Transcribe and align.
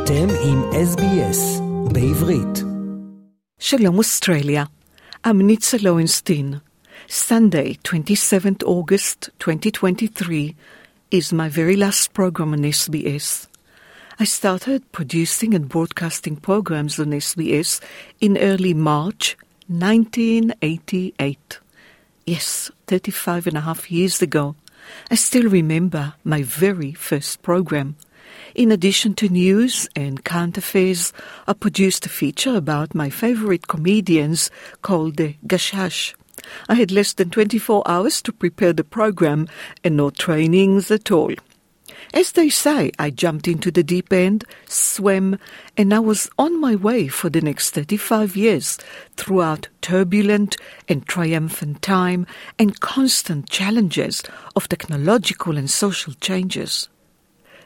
אתם 0.00 0.28
עם 0.44 0.62
SBS 0.70 1.62
בעברית. 1.92 2.64
Shalom 3.60 3.98
Australia. 3.98 4.64
I'm 5.26 5.38
Nitza 5.48 5.78
Lowenstein. 5.82 6.60
Sunday, 7.08 7.78
27th 7.82 8.62
August 8.64 9.30
2023 9.38 10.54
is 11.10 11.32
my 11.32 11.48
very 11.48 11.76
last 11.76 12.14
program 12.14 12.52
on 12.54 12.62
SBS. 12.64 13.46
I 14.18 14.24
started 14.24 14.80
producing 14.92 15.54
and 15.54 15.68
broadcasting 15.68 16.36
programs 16.36 16.98
on 16.98 17.12
SBS 17.26 17.80
in 18.20 18.38
early 18.38 18.74
March 18.74 19.36
1988. 19.68 21.58
Yes, 22.26 22.70
35 22.86 23.48
and 23.48 23.56
a 23.58 23.60
half 23.60 23.90
years 23.90 24.22
ago. 24.22 24.54
I 25.10 25.16
still 25.16 25.48
remember 25.48 26.14
my 26.24 26.42
very 26.42 26.92
first 26.92 27.42
program. 27.42 27.96
in 28.55 28.71
addition 28.71 29.13
to 29.15 29.29
news 29.29 29.87
and 29.95 30.21
affairs, 30.57 31.13
I 31.47 31.53
produced 31.53 32.05
a 32.05 32.09
feature 32.09 32.55
about 32.55 32.95
my 32.95 33.09
favorite 33.09 33.67
comedians 33.67 34.49
called 34.81 35.17
the 35.17 35.35
Gashash. 35.45 36.13
I 36.67 36.75
had 36.75 36.91
less 36.91 37.13
than 37.13 37.29
24 37.29 37.83
hours 37.85 38.21
to 38.23 38.33
prepare 38.33 38.73
the 38.73 38.83
program 38.83 39.47
and 39.83 39.97
no 39.97 40.09
trainings 40.09 40.91
at 40.91 41.11
all. 41.11 41.33
As 42.13 42.33
they 42.33 42.49
say, 42.49 42.91
I 42.99 43.09
jumped 43.09 43.47
into 43.47 43.71
the 43.71 43.83
deep 43.83 44.11
end, 44.11 44.43
swam, 44.67 45.37
and 45.77 45.93
I 45.93 45.99
was 45.99 46.29
on 46.37 46.59
my 46.59 46.75
way 46.75 47.07
for 47.07 47.29
the 47.29 47.41
next 47.41 47.71
35 47.71 48.35
years 48.35 48.77
throughout 49.15 49.69
turbulent 49.81 50.57
and 50.89 51.05
triumphant 51.07 51.81
time 51.81 52.27
and 52.59 52.79
constant 52.79 53.49
challenges 53.49 54.23
of 54.55 54.67
technological 54.67 55.57
and 55.57 55.69
social 55.69 56.13
changes. 56.15 56.89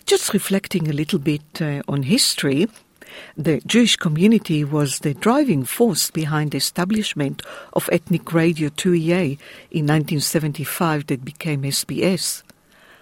Just 0.05 0.35
reflecting 0.35 0.87
a 0.87 0.93
little 0.93 1.17
bit 1.17 1.41
uh, 1.59 1.81
on 1.87 2.03
history, 2.03 2.67
the 3.35 3.59
Jewish 3.65 3.95
community 3.95 4.63
was 4.63 4.99
the 4.99 5.15
driving 5.15 5.63
force 5.63 6.11
behind 6.11 6.51
the 6.51 6.57
establishment 6.57 7.41
of 7.73 7.89
ethnic 7.91 8.31
radio 8.31 8.69
2EA 8.69 9.39
in 9.71 9.87
1975 9.87 11.07
that 11.07 11.25
became 11.25 11.63
SBS. 11.63 12.43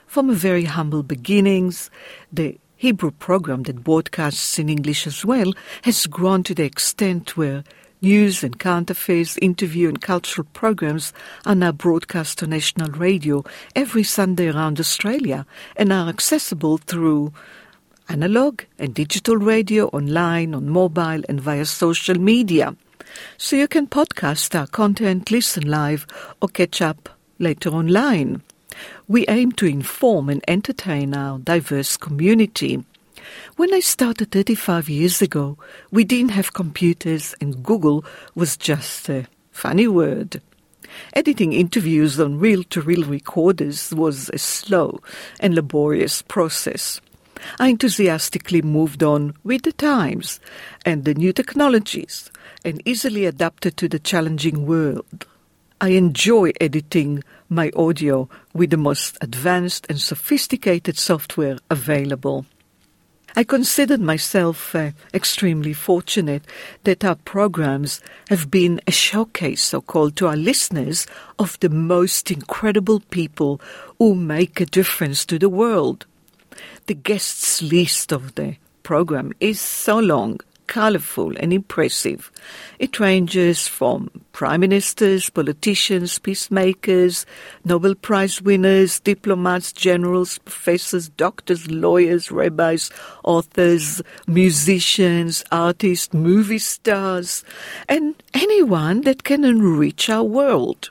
From 0.08 0.34
very 0.34 0.64
humble 0.64 1.04
beginnings, 1.04 1.92
the 2.32 2.58
Hebrew 2.78 3.12
program 3.12 3.64
that 3.64 3.84
broadcasts 3.84 4.58
in 4.58 4.70
English 4.70 5.06
as 5.06 5.26
well 5.26 5.52
has 5.82 6.06
grown 6.06 6.42
to 6.44 6.56
the 6.56 6.64
extent 6.64 7.36
where 7.36 7.66
news 8.04 8.44
and 8.44 8.60
current 8.60 8.92
interview 9.42 9.88
and 9.88 10.02
cultural 10.02 10.46
programs 10.52 11.14
are 11.46 11.56
now 11.56 11.72
broadcast 11.72 12.44
on 12.44 12.50
national 12.50 12.92
radio 12.92 13.44
every 13.78 14.04
Sunday 14.04 14.50
around 14.50 14.78
Australia 14.80 15.46
and 15.78 15.94
are 15.94 16.10
accessible 16.10 16.78
through 16.78 17.32
analog 18.10 18.62
and 18.78 18.94
digital 18.94 19.38
radio, 19.38 19.88
online, 19.88 20.54
on 20.54 20.68
mobile, 20.68 21.22
and 21.30 21.40
via 21.40 21.66
social 21.66 22.20
media. 22.20 22.76
So 23.38 23.56
you 23.56 23.70
can 23.70 23.88
podcast 23.88 24.60
our 24.60 24.68
content, 24.68 25.32
listen 25.32 25.70
live, 25.70 26.06
or 26.42 26.50
catch 26.50 26.82
up 26.82 27.10
later 27.40 27.70
online. 27.70 28.42
We 29.08 29.26
aim 29.30 29.54
to 29.54 29.66
inform 29.66 30.30
and 30.30 30.44
entertain 30.48 31.16
our 31.16 31.40
diverse 31.40 31.96
community. 31.96 32.84
When 33.56 33.74
I 33.74 33.80
started 33.80 34.32
35 34.32 34.90
years 34.90 35.22
ago, 35.22 35.58
we 35.92 36.04
didn't 36.04 36.32
have 36.32 36.54
computers 36.54 37.36
and 37.40 37.64
Google 37.64 38.04
was 38.36 38.58
just 38.58 39.10
a 39.10 39.28
funny 39.52 39.88
word. 39.88 40.42
Editing 41.14 41.54
interviews 41.54 42.20
on 42.20 42.40
reel 42.40 42.64
to 42.66 42.82
reel 42.82 43.04
recorders 43.04 43.94
was 43.94 44.30
a 44.30 44.38
slow 44.38 45.00
and 45.40 45.56
laborious 45.56 46.22
process. 46.22 47.02
I 47.60 47.68
enthusiastically 47.70 48.62
moved 48.62 49.04
on 49.04 49.34
with 49.44 49.64
the 49.64 49.74
times 49.74 50.40
and 50.86 51.04
the 51.04 51.14
new 51.14 51.34
technologies 51.34 52.32
and 52.64 52.82
easily 52.86 53.26
adapted 53.26 53.78
to 53.78 53.90
the 53.90 54.00
challenging 54.00 54.66
world. 54.66 55.26
I 55.82 55.90
enjoy 55.90 56.52
editing 56.62 57.24
my 57.50 57.72
audio 57.76 58.30
with 58.54 58.70
the 58.70 58.78
most 58.78 59.18
advanced 59.20 59.86
and 59.90 60.00
sophisticated 60.00 60.98
software 60.98 61.58
available. 61.70 62.46
I 63.36 63.44
considered 63.44 64.00
myself 64.00 64.76
uh, 64.76 64.92
extremely 65.12 65.74
fortunate 65.74 66.44
that 66.84 67.04
our 67.04 67.16
programs 67.16 68.00
have 68.30 68.52
been 68.52 68.80
a 68.86 68.92
showcase, 68.92 69.64
so 69.64 69.82
called, 69.82 70.16
to 70.18 70.28
our 70.28 70.36
listeners 70.36 71.08
of 71.40 71.60
the 71.60 71.70
most 71.70 72.30
incredible 72.30 73.00
people 73.10 73.60
who 73.98 74.14
make 74.14 74.62
a 74.62 74.68
difference 74.68 75.26
to 75.26 75.40
the 75.40 75.50
world. 75.50 76.06
The 76.86 76.94
guests 76.94 77.64
list 77.64 78.12
of 78.12 78.36
the 78.36 78.58
program 78.84 79.34
is 79.40 79.60
so 79.60 79.98
long, 79.98 80.40
colorful, 80.68 81.36
and 81.38 81.54
impressive. 81.54 82.32
It 82.80 83.00
ranges 83.00 83.68
from 83.68 84.10
prime 84.32 84.62
ministers, 84.62 85.30
politicians, 85.30 86.20
peacemakers, 86.20 87.26
Nobel 87.66 87.96
Prize 87.96 88.42
winners, 88.42 89.00
diplomats, 89.00 89.72
generals, 89.72 90.40
professors, 90.40 91.10
doctors, 91.10 91.70
lawyers, 91.70 92.32
rabbis, 92.32 92.90
authors, 93.24 94.02
musicians, 94.28 95.44
artists, 95.52 96.14
movie 96.14 96.60
stars, 96.60 97.44
and 97.88 98.16
anyone 98.34 99.02
that 99.02 99.24
can 99.24 99.44
enrich 99.44 100.10
our 100.10 100.24
world. 100.24 100.90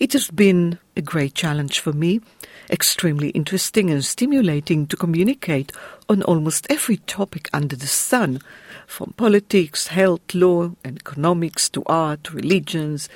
It 0.00 0.12
has 0.12 0.30
been 0.30 0.78
a 0.96 1.02
great 1.02 1.34
challenge 1.34 1.80
for 1.80 1.92
me, 1.92 2.20
extremely 2.70 3.30
interesting 3.30 3.90
and 3.90 4.04
stimulating 4.04 4.86
to 4.86 4.96
communicate 4.96 5.72
on 6.08 6.22
almost 6.22 6.66
every 6.70 6.98
topic 6.98 7.48
under 7.52 7.76
the 7.76 7.86
sun, 7.86 8.40
from 8.86 9.14
politics, 9.16 9.88
health, 9.88 10.34
law, 10.34 10.70
and 10.84 10.98
economics 10.98 11.68
to 11.70 11.82
art, 11.86 12.32
religions, 12.32 13.08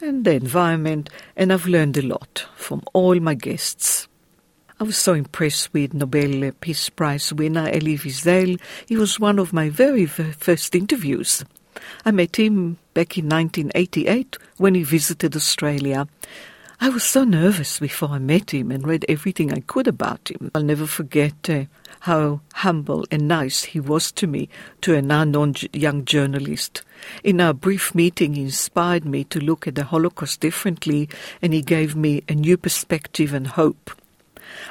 and 0.00 0.24
the 0.24 0.32
environment, 0.32 1.10
and 1.36 1.52
I've 1.52 1.66
learned 1.66 1.96
a 1.96 2.02
lot 2.02 2.46
from 2.54 2.82
all 2.92 3.18
my 3.20 3.34
guests. 3.34 4.08
I 4.78 4.84
was 4.84 4.98
so 4.98 5.14
impressed 5.14 5.72
with 5.72 5.94
Nobel 5.94 6.52
Peace 6.60 6.90
Prize 6.90 7.32
winner 7.32 7.66
Elie 7.68 7.96
Wiesel. 7.96 8.60
He 8.86 8.96
was 8.96 9.18
one 9.18 9.38
of 9.38 9.54
my 9.54 9.70
very 9.70 10.04
first 10.04 10.74
interviews. 10.74 11.44
I 12.04 12.10
met 12.10 12.36
him 12.36 12.76
back 12.92 13.16
in 13.16 13.28
1988 13.28 14.36
when 14.58 14.74
he 14.74 14.82
visited 14.82 15.34
Australia. 15.34 16.06
I 16.78 16.90
was 16.90 17.04
so 17.04 17.24
nervous 17.24 17.80
before 17.80 18.10
I 18.10 18.18
met 18.18 18.52
him 18.52 18.70
and 18.70 18.86
read 18.86 19.06
everything 19.08 19.50
I 19.50 19.60
could 19.60 19.88
about 19.88 20.30
him. 20.30 20.50
I'll 20.54 20.62
never 20.62 20.86
forget 20.86 21.48
uh, 21.48 21.64
how 22.00 22.42
humble 22.54 23.06
and 23.10 23.26
nice 23.26 23.64
he 23.64 23.80
was 23.80 24.12
to 24.12 24.26
me, 24.26 24.50
to 24.82 24.94
an 24.94 25.10
unknown 25.10 25.54
young 25.72 26.04
journalist. 26.04 26.82
In 27.24 27.40
our 27.40 27.54
brief 27.54 27.94
meeting, 27.94 28.34
he 28.34 28.42
inspired 28.42 29.06
me 29.06 29.24
to 29.24 29.40
look 29.40 29.66
at 29.66 29.74
the 29.74 29.84
Holocaust 29.84 30.40
differently 30.40 31.08
and 31.40 31.54
he 31.54 31.62
gave 31.62 31.96
me 31.96 32.22
a 32.28 32.34
new 32.34 32.58
perspective 32.58 33.32
and 33.32 33.46
hope. 33.46 33.90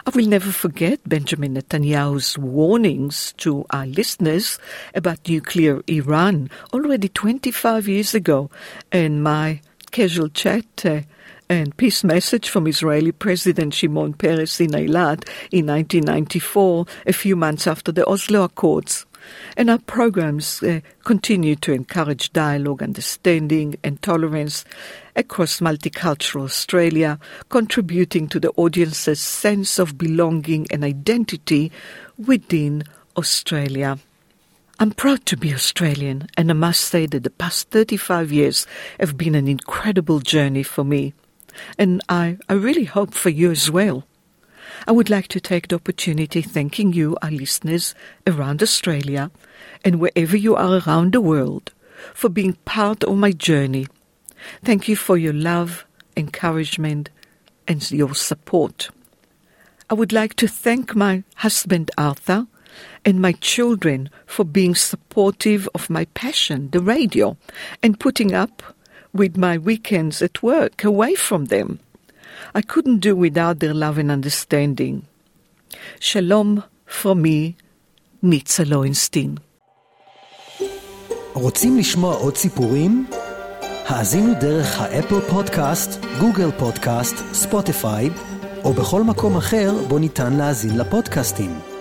I 0.06 0.12
will 0.12 0.28
never 0.28 0.52
forget 0.52 1.00
Benjamin 1.10 1.56
Netanyahu's 1.56 2.38
warnings 2.38 3.34
to 3.38 3.66
our 3.72 3.88
listeners 3.88 4.60
about 4.94 5.28
nuclear 5.28 5.82
Iran 5.88 6.50
already 6.72 7.10
25 7.10 7.88
years 7.88 8.14
ago, 8.14 8.50
and 8.92 9.24
my 9.24 9.62
casual 9.92 10.30
chat 10.30 10.86
uh, 10.86 11.02
and 11.50 11.76
peace 11.78 12.04
message 12.04 12.50
from 12.50 12.68
Israeli 12.68 13.12
President 13.12 13.74
Shimon 13.74 14.14
Peres 14.14 14.60
in 14.60 14.72
Eilat 14.72 15.28
in 15.52 15.68
1994, 15.68 16.86
a 17.06 17.14
few 17.14 17.36
months 17.36 17.68
after 17.68 17.92
the 17.92 18.08
Oslo 18.08 18.44
Accords. 18.44 19.06
And 19.58 19.70
our 19.70 19.80
programs 19.80 20.62
uh, 20.64 20.82
continue 21.04 21.56
to 21.58 21.72
encourage 21.72 22.34
dialogue, 22.34 22.82
understanding, 22.82 23.76
and 23.84 24.02
tolerance 24.02 24.66
across 25.16 25.60
multicultural 25.60 26.46
Australia, 26.46 27.20
contributing 27.50 28.28
to 28.30 28.40
the 28.40 28.52
audience's 28.52 29.20
sense 29.20 29.80
of 29.80 29.98
belonging 29.98 30.68
and 30.72 30.84
identity 30.84 31.72
within 32.18 32.84
Australia. 33.18 33.98
I'm 34.80 34.92
proud 34.92 35.26
to 35.28 35.38
be 35.38 35.54
Australian, 35.54 36.28
and 36.38 36.50
I 36.52 36.54
must 36.54 36.82
say 36.82 37.06
that 37.06 37.24
the 37.24 37.30
past 37.30 37.70
35 37.70 38.32
years 38.32 38.68
have 39.00 39.18
been 39.18 39.36
an 39.36 39.48
incredible 39.48 40.20
journey 40.20 40.64
for 40.64 40.84
me. 40.84 41.14
And 41.78 42.02
I, 42.10 42.38
I 42.50 42.54
really 42.54 42.86
hope 42.86 43.14
for 43.14 43.30
you 43.30 43.52
as 43.52 43.70
well. 43.72 44.06
I 44.88 44.92
would 44.92 45.10
like 45.10 45.28
to 45.30 45.40
take 45.40 45.68
the 45.68 45.76
opportunity 45.76 46.42
thanking 46.42 46.94
you, 46.94 47.18
our 47.22 47.32
listeners 47.32 47.96
around 48.28 48.62
Australia 48.62 49.32
and 49.84 50.00
wherever 50.00 50.38
you 50.38 50.56
are 50.56 50.82
around 50.86 51.14
the 51.14 51.22
world, 51.22 51.72
for 52.14 52.30
being 52.30 52.54
part 52.66 53.04
of 53.04 53.18
my 53.18 53.32
journey. 53.32 53.88
Thank 54.64 54.88
you 54.88 54.96
for 54.96 55.18
your 55.18 55.34
love, 55.34 55.86
encouragement, 56.16 57.10
and 57.68 57.90
your 57.92 58.14
support. 58.14 58.90
I 59.90 59.94
would 59.94 60.12
like 60.12 60.36
to 60.36 60.48
thank 60.48 60.96
my 60.96 61.24
husband 61.36 61.92
Arthur 61.98 62.48
and 63.04 63.22
my 63.22 63.32
children 63.34 64.10
for 64.26 64.44
being 64.44 64.76
supportive 64.76 65.70
of 65.74 65.90
my 65.90 66.06
passion, 66.14 66.70
the 66.72 66.80
radio, 66.80 67.38
and 67.82 68.00
putting 68.00 68.34
up 68.34 68.62
with 69.15 69.37
my 69.37 69.59
weekends 69.59 70.23
at 70.23 70.43
work 70.43 70.85
away 70.85 71.15
from 71.15 71.47
them. 71.47 71.79
I 72.55 72.63
couldn't 72.63 73.01
do 73.01 73.15
without 73.17 73.61
their 73.61 73.75
love 73.75 73.99
and 73.99 74.11
understanding. 74.11 75.03
Shalom 76.01 76.63
from 76.87 77.23
me, 77.23 77.55
מיצה 78.23 78.65
לוינסטין. 78.65 79.35
רוצים 81.33 81.79
לשמוע 81.79 82.15
עוד 82.15 82.37
סיפורים? 82.37 83.07
האזינו 83.87 84.33
דרך 84.41 84.81
האפל 84.81 85.21
פודקאסט, 85.21 86.05
גוגל 86.21 86.51
פודקאסט, 86.59 87.17
ספוטיפיי, 87.33 88.11
או 88.65 88.73
בכל 88.73 89.03
מקום 89.03 89.37
אחר 89.37 89.73
בו 89.89 89.99
ניתן 89.99 90.33
להאזין 90.33 90.79
לפודקאסטים. 90.79 91.74